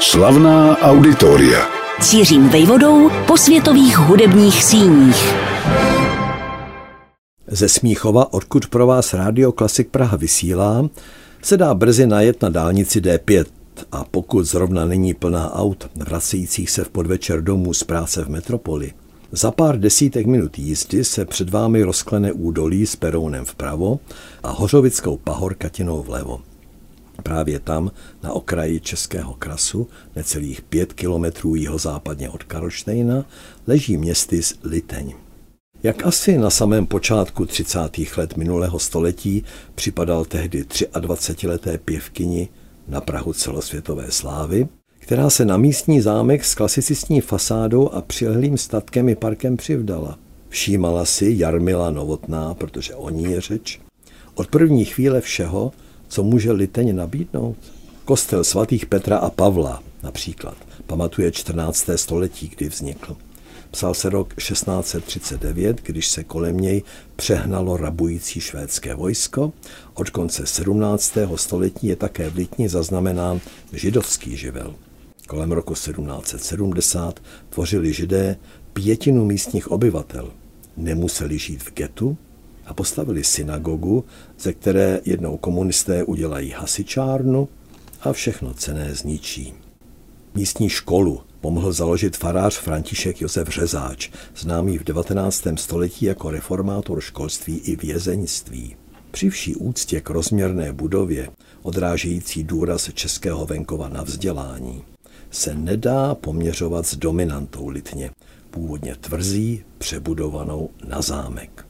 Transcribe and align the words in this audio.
Slavná 0.00 0.78
auditoria. 0.78 1.66
Cířím 2.00 2.48
vejvodou 2.48 3.10
po 3.26 3.36
světových 3.36 3.98
hudebních 3.98 4.64
síních. 4.64 5.34
Ze 7.46 7.68
Smíchova, 7.68 8.32
odkud 8.32 8.66
pro 8.66 8.86
vás 8.86 9.14
Rádio 9.14 9.52
Klasik 9.52 9.88
Praha 9.88 10.16
vysílá, 10.16 10.88
se 11.42 11.56
dá 11.56 11.74
brzy 11.74 12.06
najet 12.06 12.42
na 12.42 12.48
dálnici 12.48 13.00
D5 13.00 13.44
a 13.92 14.04
pokud 14.04 14.44
zrovna 14.44 14.84
není 14.84 15.14
plná 15.14 15.54
aut 15.54 15.90
vracejících 15.96 16.70
se 16.70 16.84
v 16.84 16.88
podvečer 16.88 17.42
domů 17.42 17.74
z 17.74 17.84
práce 17.84 18.24
v 18.24 18.28
metropoli, 18.28 18.92
za 19.32 19.50
pár 19.50 19.78
desítek 19.78 20.26
minut 20.26 20.58
jízdy 20.58 21.04
se 21.04 21.24
před 21.24 21.50
vámi 21.50 21.82
rozklene 21.82 22.32
údolí 22.32 22.86
s 22.86 22.96
Perounem 22.96 23.44
vpravo 23.44 24.00
a 24.42 24.50
Hořovickou 24.50 25.16
pahorkatinou 25.16 26.02
vlevo. 26.02 26.40
Právě 27.22 27.58
tam, 27.58 27.90
na 28.22 28.32
okraji 28.32 28.80
Českého 28.80 29.34
krasu, 29.34 29.88
necelých 30.16 30.62
pět 30.62 30.92
kilometrů 30.92 31.54
jihozápadně 31.54 32.30
od 32.30 32.44
Karlštejna, 32.44 33.24
leží 33.66 33.96
městys 33.96 34.54
Liteň. 34.64 35.14
Jak 35.82 36.06
asi 36.06 36.38
na 36.38 36.50
samém 36.50 36.86
počátku 36.86 37.46
30. 37.46 37.78
let 38.16 38.36
minulého 38.36 38.78
století 38.78 39.44
připadal 39.74 40.24
tehdy 40.24 40.62
23-leté 40.62 41.78
pěvkyni 41.78 42.48
na 42.88 43.00
Prahu 43.00 43.32
celosvětové 43.32 44.10
slávy, 44.10 44.68
která 44.98 45.30
se 45.30 45.44
na 45.44 45.56
místní 45.56 46.00
zámek 46.00 46.44
s 46.44 46.54
klasicistní 46.54 47.20
fasádou 47.20 47.88
a 47.88 48.02
přilehlým 48.02 48.58
statkem 48.58 49.08
i 49.08 49.14
parkem 49.14 49.56
přivdala. 49.56 50.18
Všímala 50.48 51.04
si 51.04 51.34
Jarmila 51.36 51.90
Novotná, 51.90 52.54
protože 52.54 52.94
o 52.94 53.10
ní 53.10 53.24
je 53.24 53.40
řeč, 53.40 53.80
od 54.34 54.46
první 54.46 54.84
chvíle 54.84 55.20
všeho, 55.20 55.72
co 56.08 56.22
může 56.22 56.52
Liteň 56.52 56.96
nabídnout. 56.96 57.56
Kostel 58.04 58.44
svatých 58.44 58.86
Petra 58.86 59.18
a 59.18 59.30
Pavla 59.30 59.82
například 60.02 60.56
pamatuje 60.86 61.32
14. 61.32 61.90
století, 61.96 62.48
kdy 62.48 62.68
vznikl. 62.68 63.16
Psal 63.70 63.94
se 63.94 64.10
rok 64.10 64.34
1639, 64.34 65.80
když 65.82 66.08
se 66.08 66.24
kolem 66.24 66.56
něj 66.56 66.82
přehnalo 67.16 67.76
rabující 67.76 68.40
švédské 68.40 68.94
vojsko. 68.94 69.52
Od 69.94 70.10
konce 70.10 70.46
17. 70.46 71.14
století 71.36 71.86
je 71.86 71.96
také 71.96 72.30
v 72.30 72.36
Litni 72.36 72.68
zaznamenán 72.68 73.40
židovský 73.72 74.36
živel. 74.36 74.74
Kolem 75.26 75.52
roku 75.52 75.74
1770 75.74 77.20
tvořili 77.50 77.92
židé 77.92 78.36
pětinu 78.72 79.24
místních 79.24 79.70
obyvatel. 79.70 80.32
Nemuseli 80.76 81.38
žít 81.38 81.62
v 81.62 81.74
getu 81.74 82.16
a 82.66 82.74
postavili 82.74 83.24
synagogu, 83.24 84.04
ze 84.38 84.52
které 84.52 85.00
jednou 85.04 85.36
komunisté 85.36 86.04
udělají 86.04 86.50
hasičárnu 86.50 87.48
a 88.00 88.12
všechno 88.12 88.54
cené 88.54 88.94
zničí. 88.94 89.54
Místní 90.34 90.68
školu 90.68 91.20
pomohl 91.40 91.72
založit 91.72 92.16
farář 92.16 92.58
František 92.58 93.20
Josef 93.20 93.48
Řezáč, 93.48 94.10
známý 94.36 94.78
v 94.78 94.84
19. 94.84 95.46
století 95.56 96.06
jako 96.06 96.30
reformátor 96.30 97.00
školství 97.00 97.58
i 97.58 97.76
vězeňství. 97.76 98.76
Při 99.10 99.30
vší 99.30 99.56
úctě 99.56 100.00
k 100.00 100.10
rozměrné 100.10 100.72
budově, 100.72 101.30
odrážející 101.62 102.44
důraz 102.44 102.90
českého 102.94 103.46
venkova 103.46 103.88
na 103.88 104.02
vzdělání, 104.02 104.82
se 105.30 105.54
nedá 105.54 106.14
poměřovat 106.14 106.86
s 106.86 106.96
dominantou 106.96 107.68
Litně, 107.68 108.10
původně 108.50 108.96
tvrzí, 109.00 109.64
přebudovanou 109.78 110.70
na 110.88 111.02
zámek. 111.02 111.65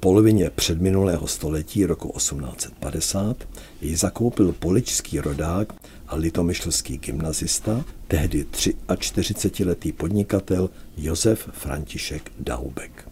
Polovině 0.00 0.50
předminulého 0.50 1.26
století 1.26 1.86
roku 1.86 2.12
1850 2.16 3.48
jej 3.80 3.96
zakoupil 3.96 4.52
poličský 4.52 5.20
rodák 5.20 5.72
a 6.08 6.16
litomyšlský 6.16 6.98
gymnazista, 6.98 7.84
tehdy 8.08 8.46
43-letý 8.52 9.92
podnikatel 9.92 10.70
Josef 10.96 11.48
František 11.52 12.32
Daubek. 12.38 13.08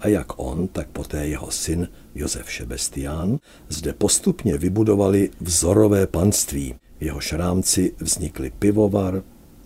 A 0.00 0.08
jak 0.08 0.38
on, 0.38 0.68
tak 0.68 0.88
poté 0.88 1.26
jeho 1.26 1.50
syn 1.50 1.88
Josef 2.14 2.50
Šebestián 2.50 3.38
zde 3.68 3.92
postupně 3.92 4.58
vybudovali 4.58 5.30
vzorové 5.40 6.06
panství, 6.06 6.74
v 6.98 7.02
jehož 7.02 7.32
rámci 7.32 7.94
vznikly 8.00 8.52
pivovar, 8.58 9.22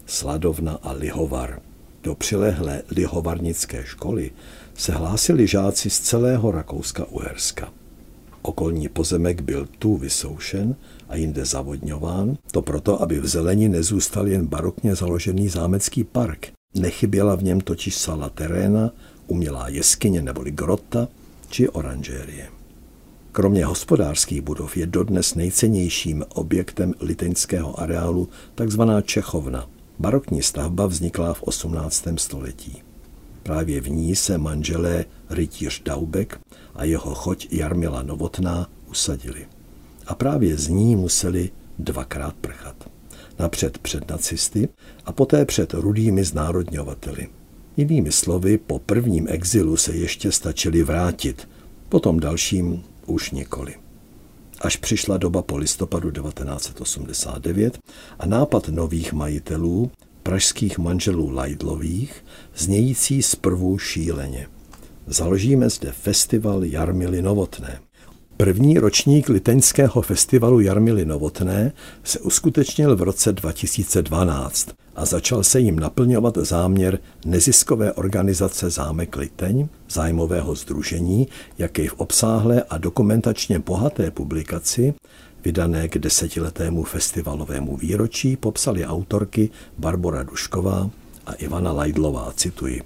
sladovna 0.07 0.79
a 0.83 0.93
lihovar. 0.93 1.61
Do 2.03 2.15
přilehlé 2.15 2.83
lihovarnické 2.91 3.85
školy 3.85 4.31
se 4.79 4.93
hlásili 4.93 5.47
žáci 5.47 5.91
z 5.91 6.01
celého 6.01 6.53
Rakouska-Uherska. 6.53 7.69
Okolní 8.43 8.89
pozemek 8.89 9.41
byl 9.41 9.69
tu 9.79 9.97
vysoušen 9.97 10.77
a 11.09 11.17
jinde 11.17 11.45
zavodňován, 11.45 12.37
to 12.51 12.63
proto, 12.63 13.03
aby 13.03 13.21
v 13.21 13.27
zelení 13.27 13.69
nezůstal 13.69 14.29
jen 14.29 14.47
barokně 14.47 14.95
založený 14.95 15.49
zámecký 15.49 16.05
park. 16.05 16.49
Nechyběla 16.75 17.35
v 17.37 17.43
něm 17.43 17.61
totiž 17.61 17.97
sala 17.97 18.29
teréna, 18.29 18.91
umělá 19.27 19.69
jeskyně 19.69 20.23
neboli 20.23 20.51
grota 20.51 21.09
či 21.51 21.69
oranžérie. 21.69 22.49
Kromě 23.33 23.65
hospodářských 23.65 24.41
budov 24.41 24.77
je 24.77 24.87
dodnes 24.87 25.35
nejcennějším 25.35 26.25
objektem 26.29 26.95
liteňského 27.01 27.81
areálu 27.81 28.29
takzvaná 28.55 29.01
Čechovna. 29.01 29.69
Barokní 29.99 30.43
stavba 30.43 30.87
vznikla 30.87 31.35
v 31.35 31.43
18. 31.43 32.09
století. 32.17 32.88
Právě 33.43 33.81
v 33.81 33.91
ní 33.91 34.17
se 34.17 34.39
manželé 34.39 35.05
rytíř 35.31 35.83
Daubek 35.83 36.41
a 36.75 36.85
jeho 36.85 37.15
choť 37.15 37.47
Jarmila 37.51 38.03
Novotná 38.03 38.71
usadili. 38.91 39.47
A 40.07 40.15
právě 40.15 40.57
z 40.57 40.69
ní 40.69 40.97
museli 40.97 41.51
dvakrát 41.79 42.35
prchat. 42.35 42.91
Napřed 43.39 43.79
před 43.79 44.11
nacisty 44.11 44.69
a 45.05 45.13
poté 45.13 45.45
před 45.45 45.75
rudými 45.75 46.25
znárodňovateli. 46.25 47.29
Jinými 47.77 48.13
slovy, 48.13 48.59
po 48.59 48.79
prvním 48.79 49.27
exilu 49.29 49.77
se 49.77 49.95
ještě 49.95 50.33
stačili 50.33 50.83
vrátit, 50.83 51.49
potom 51.89 52.21
dalším 52.21 52.85
už 53.07 53.31
nikoli. 53.31 53.75
Až 54.61 54.77
přišla 54.77 55.17
doba 55.17 55.43
po 55.43 55.57
listopadu 55.57 56.11
1989 56.11 57.79
a 58.19 58.27
nápad 58.27 58.69
nových 58.69 59.13
majitelů, 59.13 59.91
pražských 60.29 60.79
manželů 60.79 61.31
Lajdlových, 61.31 62.25
znějící 62.57 63.23
zprvu 63.23 63.79
šíleně. 63.79 64.47
Založíme 65.07 65.71
zde 65.71 65.93
festival 65.93 66.65
Jarmily 66.65 67.23
Novotné. 67.23 67.81
První 68.37 68.79
ročník 68.79 69.29
Liteňského 69.29 70.03
festivalu 70.03 70.61
Jarmily 70.61 71.05
Novotné 71.05 71.73
se 72.05 72.19
uskutečnil 72.19 72.97
v 72.97 73.03
roce 73.03 73.33
2012 73.33 74.69
a 74.97 75.05
začal 75.05 75.45
se 75.45 75.61
jim 75.61 75.79
naplňovat 75.79 76.39
záměr 76.39 76.99
neziskové 77.25 77.93
organizace 77.93 78.71
Zámek 78.71 79.17
Liteň, 79.17 79.69
zájmového 79.91 80.55
združení, 80.55 81.29
jaké 81.59 81.89
v 81.89 81.95
obsáhlé 81.95 82.63
a 82.71 82.79
dokumentačně 82.79 83.59
bohaté 83.59 84.11
publikaci, 84.11 84.95
vydané 85.45 85.89
k 85.89 85.99
desetiletému 85.99 86.85
festivalovému 86.85 87.77
výročí, 87.77 88.37
popsali 88.37 88.87
autorky 88.87 89.51
Barbara 89.79 90.23
Dušková 90.23 90.91
a 91.27 91.33
Ivana 91.33 91.73
Lajdlová, 91.73 92.33
cituji. 92.37 92.83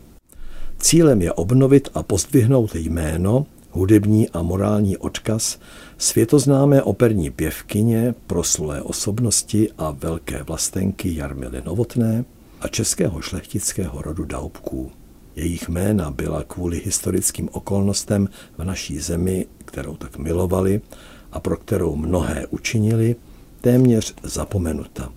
Cílem 0.79 1.23
je 1.23 1.33
obnovit 1.33 1.89
a 1.95 2.03
pozdvihnout 2.03 2.75
jméno, 2.75 3.47
hudební 3.71 4.29
a 4.31 4.43
morální 4.43 4.97
odkaz 4.97 5.59
světoznámé 5.99 6.83
operní 6.83 7.31
pěvkyně, 7.31 8.15
proslulé 8.27 8.83
osobnosti 8.83 9.69
a 9.79 9.91
velké 9.91 10.43
vlastenky 10.43 11.17
Jarmily 11.17 11.63
Novotné 11.65 12.25
a 12.61 12.69
českého 12.69 13.21
šlechtického 13.21 14.03
rodu 14.03 14.25
Daubků. 14.25 14.91
Jejich 15.37 15.69
jména 15.69 16.11
byla 16.11 16.45
kvůli 16.45 16.83
historickým 16.85 17.49
okolnostem 17.53 18.29
v 18.59 18.65
naší 18.65 18.99
zemi, 18.99 19.47
kterou 19.65 19.97
tak 19.97 20.19
milovali 20.19 20.81
a 21.33 21.41
pro 21.41 21.57
kterou 21.57 21.97
mnohé 21.97 22.47
učinili, 22.47 23.17
téměř 23.61 24.15
zapomenuta. 24.23 25.13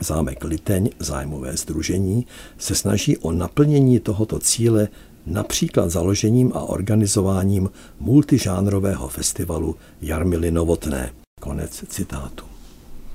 Zámek 0.00 0.44
Liteň, 0.44 0.90
zájmové 0.98 1.56
združení, 1.56 2.26
se 2.58 2.74
snaží 2.74 3.16
o 3.16 3.32
naplnění 3.32 4.00
tohoto 4.00 4.38
cíle 4.38 4.88
například 5.26 5.90
založením 5.90 6.52
a 6.54 6.60
organizováním 6.60 7.70
multižánrového 8.00 9.08
festivalu 9.08 9.76
Jarmily 10.00 10.50
Novotné. 10.50 11.12
Konec 11.40 11.84
citátu. 11.88 12.44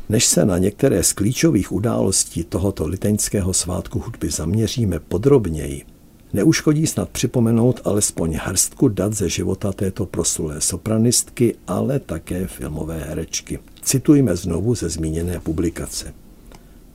Než 0.10 0.26
se 0.26 0.46
na 0.46 0.58
některé 0.58 1.04
z 1.04 1.14
klíčových 1.14 1.72
událostí 1.72 2.44
tohoto 2.44 2.88
liteňského 2.88 3.54
svátku 3.54 4.00
hudby 4.00 4.30
zaměříme 4.30 5.00
podrobněji, 5.00 5.86
neuškodí 6.34 6.88
snad 6.88 7.10
připomenout 7.10 7.82
alespoň 7.84 8.40
hrstku 8.44 8.88
dat 8.88 9.14
ze 9.14 9.30
života 9.30 9.72
této 9.72 10.06
proslulé 10.06 10.62
sopranistky, 10.62 11.56
ale 11.68 12.00
také 12.00 12.48
filmové 12.48 13.00
herečky. 13.00 13.60
Citujme 13.82 14.36
znovu 14.36 14.76
ze 14.76 14.90
zmíněné 14.90 15.40
publikace. 15.40 16.14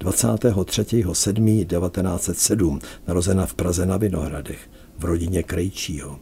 23.7.1907, 0.01 2.81
narozena 3.09 3.47
v 3.47 3.55
Praze 3.55 3.87
na 3.87 3.97
Vinohradech, 3.97 4.71
v 4.99 5.05
rodině 5.05 5.43
Krejčího. 5.43 6.19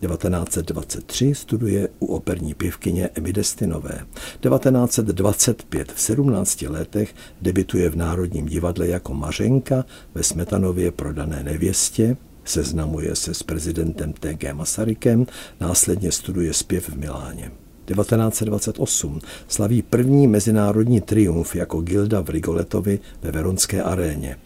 1923 0.00 1.34
studuje 1.34 1.88
u 1.98 2.06
operní 2.06 2.54
pěvkyně 2.54 3.10
Emmy 3.14 3.32
Destinové. 3.32 4.06
1925 4.40 5.92
v 5.92 6.00
17 6.00 6.62
letech 6.62 7.14
debituje 7.42 7.90
v 7.90 7.96
Národním 7.96 8.46
divadle 8.46 8.88
jako 8.88 9.14
Mařenka 9.14 9.84
ve 10.14 10.22
Smetanově 10.22 10.90
prodané 10.90 11.44
nevěstě, 11.44 12.16
seznamuje 12.48 13.16
se 13.16 13.34
s 13.34 13.42
prezidentem 13.42 14.12
T.G. 14.12 14.54
Masarykem, 14.54 15.26
následně 15.60 16.12
studuje 16.12 16.52
zpěv 16.52 16.88
v 16.88 16.98
Miláně. 16.98 17.50
1928 17.86 19.20
slaví 19.48 19.82
první 19.82 20.26
mezinárodní 20.26 21.00
triumf 21.00 21.56
jako 21.56 21.80
Gilda 21.80 22.20
v 22.20 22.30
Rigoletovi 22.30 22.98
ve 23.22 23.32
Veronské 23.32 23.82
aréně. 23.82 24.36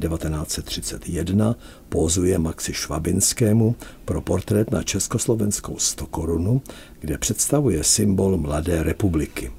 1931 0.00 1.56
pózuje 1.88 2.38
Maxi 2.38 2.72
Švabinskému 2.72 3.76
pro 4.04 4.20
portrét 4.20 4.70
na 4.70 4.82
československou 4.82 5.78
stokorunu, 5.78 6.62
kde 7.00 7.18
představuje 7.18 7.84
symbol 7.84 8.36
Mladé 8.36 8.82
republiky. 8.82 9.52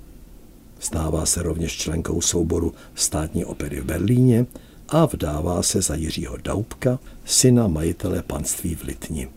Stává 0.79 1.25
se 1.25 1.43
rovněž 1.43 1.77
členkou 1.77 2.21
souboru 2.21 2.73
státní 2.95 3.45
opery 3.45 3.81
v 3.81 3.85
Berlíně 3.85 4.45
a 4.89 5.05
vdává 5.05 5.63
se 5.63 5.81
za 5.81 5.95
Jiřího 5.95 6.37
Daubka, 6.37 6.99
syna 7.25 7.67
majitele 7.67 8.23
panství 8.23 8.75
v 8.75 8.83
Litni. 8.83 9.29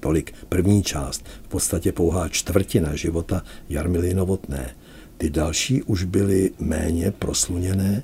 Tolik 0.00 0.34
první 0.48 0.82
část, 0.82 1.24
v 1.42 1.48
podstatě 1.48 1.92
pouhá 1.92 2.28
čtvrtina 2.28 2.96
života 2.96 3.42
Jarmily 3.68 4.14
Novotné. 4.14 4.76
Ty 5.18 5.30
další 5.30 5.82
už 5.82 6.04
byly 6.04 6.50
méně 6.58 7.10
prosluněné 7.10 8.02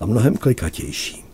a 0.00 0.06
mnohem 0.06 0.36
klikatější. 0.36 1.24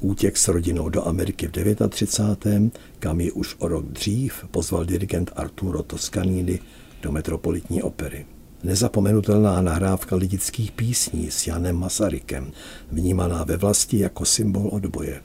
Útěk 0.00 0.36
s 0.36 0.48
rodinou 0.48 0.88
do 0.88 1.08
Ameriky 1.08 1.48
v 1.48 1.88
39. 1.88 2.78
kam 2.98 3.20
ji 3.20 3.32
už 3.32 3.56
o 3.58 3.68
rok 3.68 3.86
dřív 3.86 4.44
pozval 4.50 4.84
dirigent 4.84 5.30
Arturo 5.36 5.82
Toscanini 5.82 6.58
do 7.02 7.12
metropolitní 7.12 7.82
opery. 7.82 8.26
Nezapomenutelná 8.62 9.62
nahrávka 9.62 10.16
lidických 10.16 10.72
písní 10.72 11.30
s 11.30 11.46
Janem 11.46 11.76
Masarykem, 11.76 12.52
vnímaná 12.90 13.44
ve 13.44 13.56
vlasti 13.56 13.98
jako 13.98 14.24
symbol 14.24 14.68
odboje. 14.72 15.22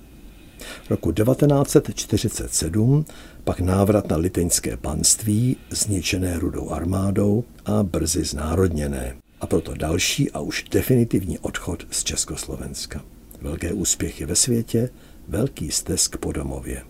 Roku 0.90 1.12
1947 1.12 3.06
pak 3.44 3.60
návrat 3.60 4.10
na 4.10 4.18
liteňské 4.18 4.78
panství, 4.78 5.58
zničené 5.70 6.40
rudou 6.40 6.70
armádou 6.70 7.44
a 7.66 7.84
brzy 7.84 8.24
znárodněné. 8.24 9.16
A 9.42 9.48
proto 9.48 9.74
další 9.74 10.32
a 10.32 10.40
už 10.40 10.66
definitivní 10.72 11.40
odchod 11.40 11.88
z 11.92 12.04
Československa. 12.04 13.02
Velké 13.42 13.74
úspěchy 13.74 14.26
ve 14.26 14.36
světě, 14.36 14.90
velký 15.28 15.72
stesk 15.72 16.18
po 16.18 16.32
domově. 16.32 16.84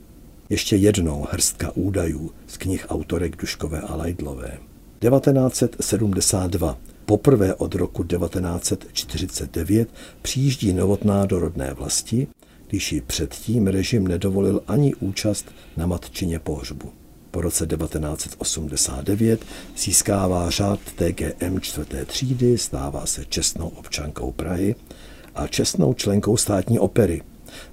Ještě 0.50 0.76
jednou 0.76 1.28
hrstka 1.32 1.72
údajů 1.76 2.32
z 2.48 2.58
knih 2.58 2.86
autorek 2.90 3.36
Duškové 3.36 3.82
a 3.82 3.96
Lajdlové. 3.96 4.58
1972. 5.00 6.78
Poprvé 7.06 7.56
od 7.56 7.76
roku 7.76 8.04
1949 8.04 9.90
přijíždí 10.22 10.74
Novotná 10.74 11.26
do 11.26 11.40
rodné 11.40 11.74
vlasti, 11.74 12.28
když 12.68 12.92
ji 12.92 13.02
předtím 13.02 13.68
režim 13.68 14.08
nedovolil 14.08 14.62
ani 14.68 14.96
účast 14.96 15.46
na 15.78 15.86
matčině 15.86 16.40
pohřbu. 16.40 16.92
Po 17.32 17.42
roce 17.42 17.68
1989 17.68 19.46
získává 19.78 20.50
řád 20.50 20.80
TGM 20.96 21.60
čtvrté 21.60 22.06
třídy, 22.06 22.58
stává 22.58 23.06
se 23.06 23.26
čestnou 23.26 23.68
občankou 23.68 24.32
Prahy 24.32 24.76
a 25.36 25.48
čestnou 25.48 25.94
členkou 25.94 26.38
státní 26.38 26.80
opery. 26.80 27.22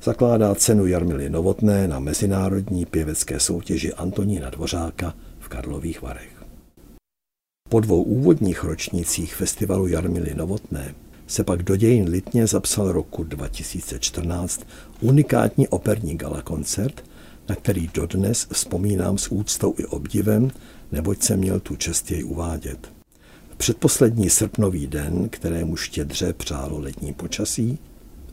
Zakládá 0.02 0.54
cenu 0.54 0.86
Jarmily 0.86 1.30
Novotné 1.30 1.88
na 1.88 1.98
mezinárodní 1.98 2.86
pěvecké 2.86 3.40
soutěži 3.40 3.92
Antonína 3.92 4.50
Dvořáka 4.50 5.14
v 5.38 5.48
Karlových 5.48 6.02
Varech. 6.02 6.43
Po 7.68 7.80
dvou 7.80 8.02
úvodních 8.02 8.64
ročnících 8.64 9.34
festivalu 9.34 9.86
Jarmily 9.86 10.34
Novotné 10.34 10.94
se 11.26 11.44
pak 11.44 11.62
do 11.62 11.76
dějin 11.76 12.08
Litně 12.08 12.46
zapsal 12.46 12.92
roku 12.92 13.24
2014 13.24 14.66
unikátní 15.00 15.68
operní 15.68 16.16
gala 16.16 16.42
koncert, 16.42 17.04
na 17.48 17.54
který 17.54 17.90
dodnes 17.94 18.46
vzpomínám 18.52 19.18
s 19.18 19.32
úctou 19.32 19.74
i 19.78 19.84
obdivem, 19.86 20.50
neboť 20.92 21.22
jsem 21.22 21.38
měl 21.38 21.60
tu 21.60 21.76
čest 21.76 22.10
jej 22.10 22.24
uvádět. 22.24 22.92
V 23.50 23.56
předposlední 23.56 24.30
srpnový 24.30 24.86
den, 24.86 25.28
kterému 25.28 25.76
štědře 25.76 26.32
přálo 26.32 26.78
letní 26.78 27.12
počasí, 27.12 27.78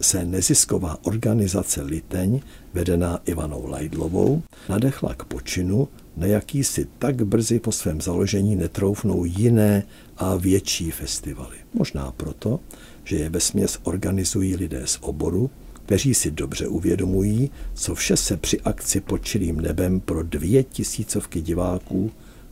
se 0.01 0.25
nezisková 0.25 0.97
organizace 1.01 1.81
Liteň, 1.81 2.41
vedená 2.73 3.19
Ivanou 3.25 3.67
Lajdlovou, 3.67 4.41
nadechla 4.69 5.13
k 5.13 5.25
počinu, 5.25 5.87
na 6.17 6.27
jaký 6.27 6.63
si 6.63 6.87
tak 6.99 7.25
brzy 7.25 7.59
po 7.59 7.71
svém 7.71 8.01
založení 8.01 8.55
netroufnou 8.55 9.25
jiné 9.25 9.83
a 10.17 10.35
větší 10.35 10.91
festivaly. 10.91 11.57
Možná 11.73 12.11
proto, 12.11 12.59
že 13.03 13.15
je 13.15 13.29
vesměs 13.29 13.79
organizují 13.83 14.55
lidé 14.55 14.81
z 14.85 14.97
oboru, 15.01 15.49
kteří 15.73 16.13
si 16.13 16.31
dobře 16.31 16.67
uvědomují, 16.67 17.51
co 17.73 17.95
vše 17.95 18.17
se 18.17 18.37
při 18.37 18.61
akci 18.61 19.01
pod 19.01 19.17
čirým 19.17 19.61
nebem 19.61 19.99
pro 19.99 20.23
dvě 20.23 20.63
tisícovky 20.63 21.41
diváků 21.41 22.11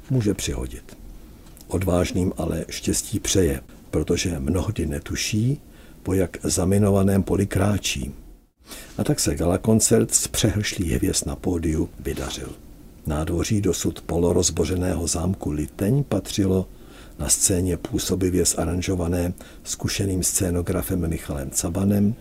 může 0.09 0.33
přihodit. 0.33 0.97
Odvážným 1.67 2.33
ale 2.37 2.65
štěstí 2.69 3.19
přeje, 3.19 3.61
protože 3.91 4.39
mnohdy 4.39 4.85
netuší, 4.85 5.61
po 6.03 6.13
jak 6.13 6.37
zaminovaném 6.43 7.23
poli 7.23 7.47
kráčí. 7.47 8.11
A 8.97 9.03
tak 9.03 9.19
se 9.19 9.35
gala 9.35 9.57
koncert 9.57 10.13
z 10.13 10.27
přehršlí 10.27 10.91
hvězd 10.91 11.25
na 11.25 11.35
pódiu 11.35 11.89
vydařil. 11.99 12.49
Nádvoří 13.09 13.61
dosud 13.61 14.01
polorozbořeného 14.01 15.07
zámku 15.07 15.51
Liteň 15.51 16.03
patřilo 16.03 16.67
na 17.19 17.29
scéně 17.29 17.77
působivě 17.77 18.45
zaranžované 18.45 19.33
zkušeným 19.63 20.23
scénografem 20.23 21.09
Michalem 21.09 21.49
Cabanem 21.49 22.15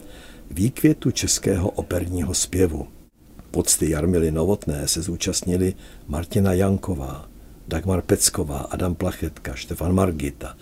výkvětu 0.50 1.10
českého 1.10 1.70
operního 1.70 2.34
zpěvu. 2.34 2.86
Pocty 3.50 3.90
Jarmily 3.90 4.30
Novotné 4.30 4.88
se 4.88 5.02
zúčastnili 5.02 5.74
Martina 6.06 6.52
Janková, 6.52 7.28
Dagmar 7.68 8.02
Pecková, 8.02 8.58
Adam 8.58 8.94
Plachetka, 8.94 9.54
Štefan 9.54 9.94
Margita 9.94 10.56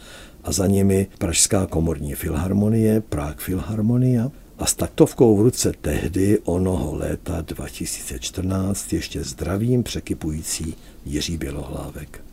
a 0.45 0.53
za 0.53 0.67
nimi 0.67 1.07
Pražská 1.19 1.67
komorní 1.67 2.15
filharmonie, 2.15 3.01
Prague 3.01 3.45
Filharmonia 3.45 4.31
a 4.59 4.67
s 4.67 4.75
taktovkou 4.75 5.37
v 5.37 5.41
ruce 5.41 5.73
tehdy 5.81 6.39
onoho 6.45 6.95
léta 6.95 7.41
2014 7.41 8.93
ještě 8.93 9.25
zdravým 9.25 9.83
překypující 9.83 10.75
Jiří 11.05 11.37
Bělohlávek. 11.37 12.25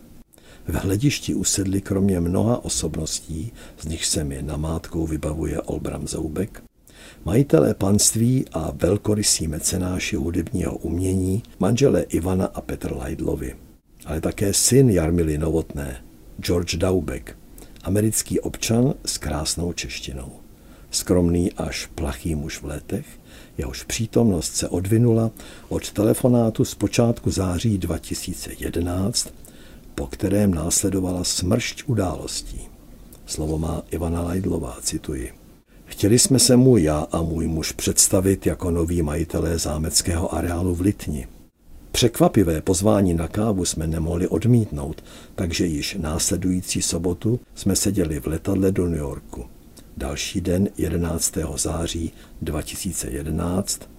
V 0.68 0.74
hledišti 0.76 1.34
usedli 1.34 1.82
kromě 1.82 2.20
mnoha 2.20 2.66
osobností, 2.66 3.52
z 3.80 3.86
nich 3.86 4.06
se 4.06 4.24
mi 4.24 4.42
namátkou 4.42 5.08
vybavuje 5.08 5.62
Olbram 5.62 6.08
Zoubek, 6.08 6.64
majitelé 7.26 7.74
panství 7.74 8.46
a 8.52 8.72
velkorysí 8.76 9.48
mecenáši 9.48 10.16
hudebního 10.16 10.76
umění, 10.76 11.44
manželé 11.60 12.02
Ivana 12.02 12.46
a 12.46 12.62
Petr 12.62 12.96
Lajdlovi, 12.96 13.56
ale 14.06 14.22
také 14.22 14.54
syn 14.54 14.90
Jarmily 14.90 15.38
Novotné, 15.38 16.04
George 16.40 16.76
Daubek, 16.76 17.38
americký 17.84 18.40
občan 18.40 18.94
s 19.06 19.18
krásnou 19.18 19.74
češtinou. 19.74 20.43
Skromný 20.94 21.52
až 21.52 21.86
plachý 21.96 22.36
muž 22.36 22.62
v 22.62 22.66
letech, 22.66 23.06
jehož 23.58 23.84
přítomnost 23.84 24.56
se 24.56 24.70
odvinula 24.70 25.32
od 25.70 25.92
telefonátu 25.92 26.66
z 26.66 26.76
počátku 26.76 27.32
září 27.32 27.78
2011 27.78 29.34
po 29.96 30.08
kterém 30.08 30.54
následovala 30.54 31.24
smršť 31.24 31.84
událostí. 31.86 32.62
Slovo 33.26 33.58
má 33.58 33.84
Ivana 33.92 34.22
Lajdlová, 34.22 34.78
cituji. 34.82 35.34
Chtěli 35.86 36.20
jsme 36.20 36.40
se 36.40 36.56
mu 36.56 36.78
já 36.78 37.08
a 37.12 37.22
můj 37.22 37.48
muž 37.48 37.72
představit 37.72 38.46
jako 38.46 38.72
noví 38.72 39.02
majitelé 39.02 39.58
zámeckého 39.58 40.34
areálu 40.34 40.76
v 40.76 40.82
Litni. 40.82 41.28
Překvapivé 41.92 42.62
pozvání 42.62 43.14
na 43.14 43.28
kávu 43.28 43.66
jsme 43.66 43.88
nemohli 43.88 44.28
odmítnout, 44.28 45.04
takže 45.36 45.66
již 45.66 45.98
následující 46.00 46.82
sobotu 46.82 47.40
jsme 47.56 47.76
seděli 47.76 48.20
v 48.20 48.28
letadle 48.28 48.72
do 48.72 48.88
New 48.88 49.00
Yorku. 49.00 49.46
Další 49.98 50.42
den 50.42 50.70
11. 50.78 51.38
září 51.56 52.14
2011, 52.42 53.90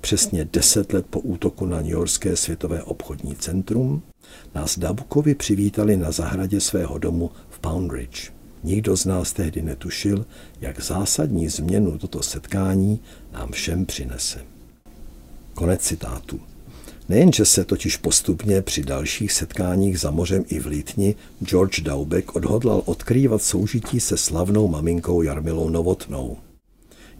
přesně 0.00 0.44
deset 0.44 0.92
let 0.92 1.06
po 1.10 1.20
útoku 1.20 1.66
na 1.66 1.76
New 1.76 1.90
Yorkské 1.90 2.36
světové 2.36 2.82
obchodní 2.82 3.36
centrum, 3.36 4.02
nás 4.54 4.78
Dabukovi 4.78 5.34
přivítali 5.34 5.96
na 5.96 6.10
zahradě 6.10 6.60
svého 6.60 6.98
domu 6.98 7.30
v 7.50 7.58
Poundridge. 7.58 8.32
Nikdo 8.64 8.96
z 8.96 9.04
nás 9.04 9.32
tehdy 9.32 9.62
netušil, 9.62 10.26
jak 10.60 10.80
zásadní 10.80 11.48
změnu 11.48 11.98
toto 11.98 12.22
setkání 12.22 13.00
nám 13.32 13.52
všem 13.52 13.86
přinese. 13.86 14.44
Konec 15.54 15.80
citátu. 15.80 16.40
Nejenže 17.08 17.44
se 17.44 17.64
totiž 17.64 17.96
postupně 17.96 18.62
při 18.62 18.82
dalších 18.82 19.32
setkáních 19.32 20.00
za 20.00 20.10
mořem 20.10 20.44
i 20.48 20.60
v 20.60 20.66
Lítni 20.66 21.14
George 21.40 21.80
Daubek 21.80 22.36
odhodlal 22.36 22.82
odkrývat 22.84 23.42
soužití 23.42 24.00
se 24.00 24.16
slavnou 24.16 24.68
maminkou 24.68 25.22
Jarmilou 25.22 25.68
Novotnou. 25.68 26.36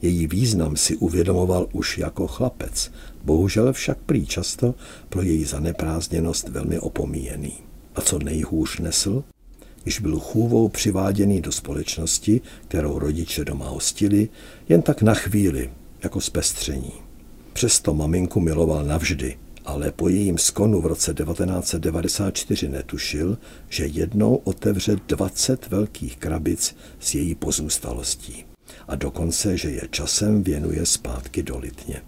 Její 0.03 0.27
význam 0.27 0.77
si 0.77 0.97
uvědomoval 0.97 1.69
už 1.73 1.99
jako 1.99 2.27
chlapec, 2.27 2.91
bohužel 3.25 3.73
však 3.73 3.99
prý 3.99 4.27
často 4.27 4.75
pro 5.09 5.23
její 5.23 5.45
zaneprázdněnost 5.45 6.49
velmi 6.49 6.79
opomíjený. 6.79 7.53
A 7.95 8.01
co 8.01 8.19
nejhůř 8.19 8.79
nesl? 8.79 9.25
Když 9.83 10.01
byl 10.01 10.19
chůvou 10.19 10.69
přiváděný 10.69 11.41
do 11.41 11.53
společnosti, 11.53 12.41
kterou 12.69 12.99
rodiče 12.99 13.45
doma 13.45 13.69
hostili, 13.69 14.29
jen 14.69 14.83
tak 14.83 15.03
na 15.03 15.15
chvíli, 15.15 15.71
jako 16.03 16.21
zpestření. 16.21 16.93
Přesto 17.53 17.95
maminku 17.95 18.41
miloval 18.41 18.85
navždy, 18.85 19.37
ale 19.69 19.93
po 19.93 20.09
jejím 20.09 20.39
skonu 20.39 20.81
v 20.81 20.87
roce 20.87 21.15
1994 21.15 22.69
netušil, 22.69 23.39
že 23.69 23.87
jednou 23.87 24.35
otevře 24.35 24.97
20 25.07 25.69
velkých 25.69 26.17
krabic 26.17 26.77
s 27.01 27.15
její 27.15 27.35
pozůstalostí 27.35 28.45
a 28.89 28.95
dokonce, 28.95 29.57
že 29.57 29.71
je 29.71 29.83
časem 29.91 30.43
věnuje 30.43 30.87
zpátky 30.87 31.43
do 31.43 31.59
Litně. 31.59 32.03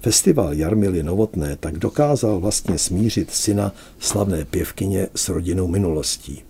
Festival 0.00 0.54
Jarmily 0.54 1.02
Novotné 1.02 1.56
tak 1.56 1.78
dokázal 1.78 2.40
vlastně 2.40 2.78
smířit 2.78 3.30
syna 3.30 3.72
slavné 3.98 4.44
pěvkyně 4.44 5.08
s 5.14 5.28
rodinou 5.28 5.68
minulostí. 5.68 6.42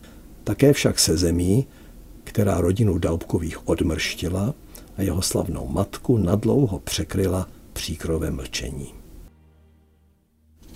Také 0.45 0.73
však 0.73 0.99
se 0.99 1.17
zemí, 1.17 1.67
která 2.25 2.61
rodinu 2.61 2.99
Daubkových 2.99 3.69
odmrštila 3.69 4.55
a 4.97 5.03
jeho 5.03 5.23
slavnou 5.23 5.69
matku 5.69 6.19
nadlouho 6.19 6.79
překryla 6.79 7.49
příkrové 7.73 8.31
mlčení. 8.31 9.04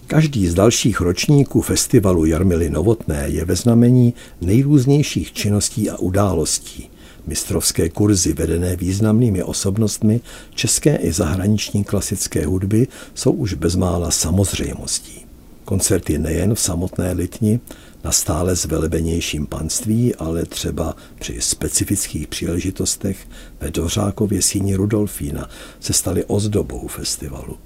Každý 0.08 0.46
z 0.46 0.54
dalších 0.54 1.00
ročníků 1.00 1.60
festivalu 1.60 2.24
Jarmily 2.24 2.70
Novotné 2.70 3.24
je 3.26 3.44
ve 3.44 3.56
znamení 3.56 4.14
nejrůznějších 4.40 5.32
činností 5.32 5.90
a 5.90 5.96
událostí. 5.96 6.90
Mistrovské 7.26 7.88
kurzy 7.88 8.32
vedené 8.32 8.76
významnými 8.76 9.42
osobnostmi 9.42 10.20
české 10.54 10.96
i 10.96 11.12
zahraniční 11.12 11.84
klasické 11.84 12.46
hudby 12.46 12.88
jsou 13.14 13.32
už 13.32 13.54
bezmála 13.54 14.10
samozřejmostí. 14.10 15.26
Koncerty 15.64 16.18
nejen 16.18 16.54
v 16.54 16.60
samotné 16.60 17.12
Litni, 17.12 17.60
na 18.04 18.12
stále 18.12 18.56
zvelebenějším 18.56 19.46
panství, 19.46 20.14
ale 20.14 20.44
třeba 20.44 20.96
při 21.18 21.40
specifických 21.40 22.28
příležitostech 22.28 23.28
ve 23.60 23.70
Dořákově 23.70 24.42
síni 24.42 24.74
Rudolfína 24.74 25.48
se 25.80 25.92
staly 25.92 26.24
ozdobou 26.24 26.86
festivalu. 26.86 27.56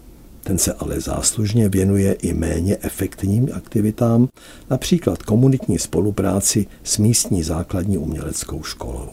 Ten 0.45 0.59
se 0.59 0.73
ale 0.73 1.01
záslužně 1.01 1.69
věnuje 1.69 2.13
i 2.13 2.35
méně 2.35 2.77
efektivním 2.81 3.49
aktivitám, 3.53 4.29
například 4.71 5.23
komunitní 5.23 5.79
spolupráci 5.79 6.67
s 6.85 6.99
místní 6.99 7.43
základní 7.43 7.99
uměleckou 7.99 8.63
školou. 8.63 9.09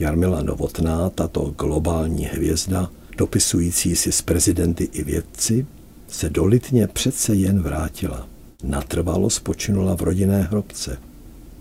Jarmila 0.00 0.42
Novotná, 0.42 1.10
tato 1.10 1.54
globální 1.58 2.24
hvězda, 2.24 2.90
dopisující 3.16 3.96
si 3.96 4.12
s 4.12 4.22
prezidenty 4.22 4.88
i 4.92 5.04
vědci, 5.04 5.66
se 6.08 6.30
dolitně 6.30 6.86
přece 6.86 7.34
jen 7.34 7.62
vrátila. 7.62 8.26
Natrvalo 8.62 9.30
spočinula 9.30 9.96
v 9.96 10.02
rodinné 10.02 10.42
hrobce. 10.42 10.98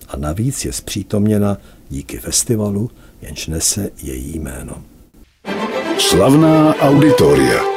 A 0.07 0.17
navíc 0.17 0.65
je 0.65 0.73
zpřítomněna 0.73 1.57
díky 1.89 2.17
festivalu, 2.17 2.89
jenž 3.21 3.47
nese 3.47 3.89
její 4.03 4.39
jméno. 4.39 4.83
Slavná 5.99 6.75
auditoria. 6.75 7.76